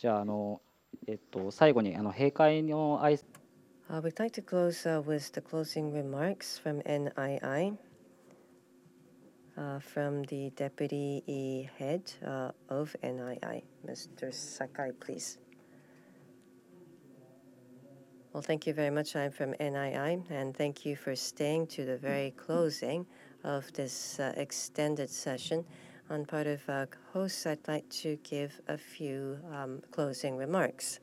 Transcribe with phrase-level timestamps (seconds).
[0.00, 0.60] じゃあ、あの、
[1.06, 3.24] えっと、最後に、あの、閉会の挨拶
[3.88, 7.78] Uh, we'd like to close uh, with the closing remarks from NII,
[9.56, 14.34] uh, from the Deputy Head uh, of NII, Mr.
[14.34, 15.38] Sakai, please.
[18.32, 19.14] Well, thank you very much.
[19.14, 23.06] I'm from NII, and thank you for staying to the very closing
[23.44, 25.64] of this uh, extended session.
[26.11, 30.99] On part of uh, hosts, I'd like to give a few um, closing remarks.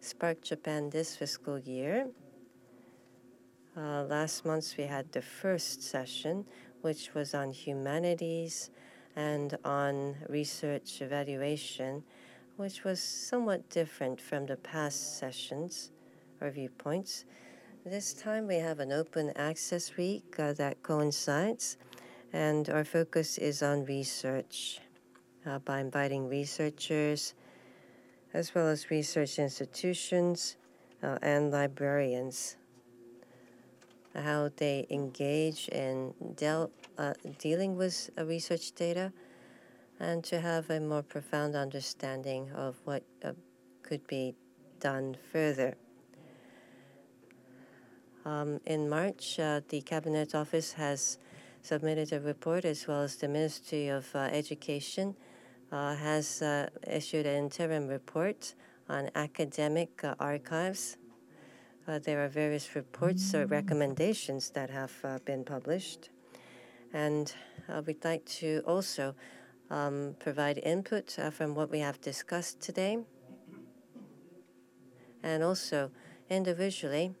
[0.00, 2.06] SPARC Japan this fiscal year
[3.76, 6.44] uh, last month we had the first session,
[6.82, 8.70] which was on humanities
[9.16, 12.04] and on research evaluation,
[12.56, 15.90] which was somewhat different from the past sessions
[16.40, 17.24] or viewpoints.
[17.84, 21.76] This time we have an open access week uh, that coincides,
[22.34, 24.80] and our focus is on research
[25.46, 27.32] uh, by inviting researchers
[28.34, 30.56] as well as research institutions
[31.04, 32.56] uh, and librarians
[34.16, 39.12] how they engage in del- uh, dealing with uh, research data
[40.00, 43.32] and to have a more profound understanding of what uh,
[43.82, 44.34] could be
[44.80, 45.76] done further.
[48.24, 51.18] Um, in March, uh, the Cabinet Office has
[51.64, 55.16] submitted a report as well as the Ministry of uh, Education
[55.72, 56.40] uh, has
[56.86, 58.54] issued an interim report
[58.88, 60.98] on academic archives
[61.86, 66.08] uh, there are various reports or recommendations that have uh, been published.
[66.94, 67.32] And
[67.68, 69.14] uh, we'd like to also
[69.70, 72.98] um, provide input uh, from what we have discussed today.
[75.22, 75.90] And also,
[76.30, 77.14] individually,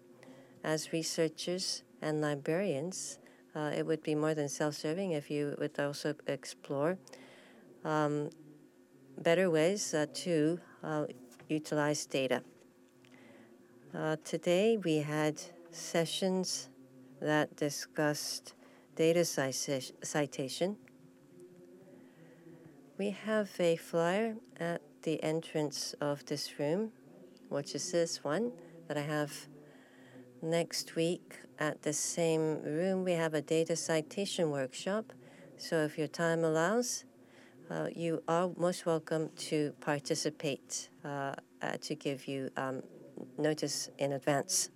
[0.62, 3.18] as researchers and librarians,
[3.54, 6.98] uh, it would be more than self serving if you would also explore
[7.84, 8.30] um,
[9.18, 10.58] better ways uh, to
[11.48, 12.42] utilize data.
[13.94, 15.40] Uh, today we had
[15.70, 16.68] sessions
[17.20, 18.54] that discussed
[18.96, 20.76] data citation.
[22.98, 26.92] We have a flyer at the entrance of this room,
[27.48, 28.52] which is this one
[28.88, 29.46] that I have
[30.44, 33.02] next week at the same room.
[33.04, 35.12] We have a data citation workshop.
[35.56, 37.04] So if your time allows,
[37.70, 42.82] uh, you are most welcome to participate uh, uh, to give you um,
[43.38, 44.68] notice in advance.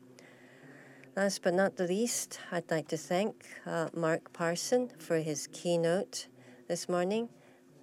[1.16, 3.34] Last but not the least, I'd like to thank
[3.66, 6.28] uh, Mark Parson for his keynote
[6.68, 7.28] this morning,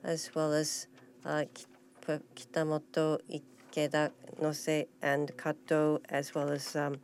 [0.03, 0.87] as well as
[1.25, 1.43] uh,
[2.35, 6.97] Kitamoto, Ikeda, Nose, and Kato, as well as um, uh,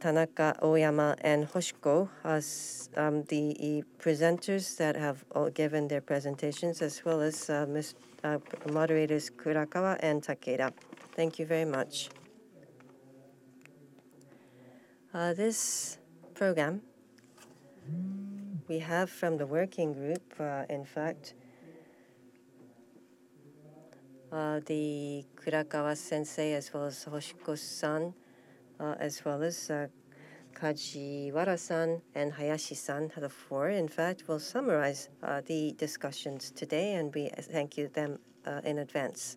[0.00, 7.04] Tanaka, Oyama, and Hoshiko as um, the presenters that have all given their presentations, as
[7.04, 7.66] well as uh,
[8.24, 8.38] uh,
[8.72, 10.72] moderators Kurakawa and Takeda.
[11.14, 12.08] Thank you very much.
[15.12, 15.98] Uh, this
[16.34, 16.80] program
[18.68, 21.34] we have from the working group, uh, in fact,
[24.32, 28.23] uh, the Kurakawa sensei as well as Hoshiko san, uh,
[28.80, 29.88] as well as uh,
[30.54, 36.94] Kajiwara san and Hayashi san, the four, in fact, will summarize uh, the discussions today,
[36.94, 38.18] and we thank you them
[38.64, 39.36] in advance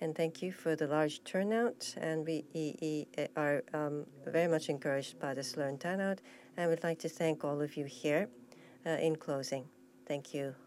[0.00, 1.94] and thank you for the large turnout.
[1.96, 3.06] And we
[3.36, 6.20] are um, very much encouraged by this learned turnout,
[6.56, 8.28] and we'd like to thank all of you here
[8.86, 9.64] uh, in closing.
[10.06, 10.65] Thank you.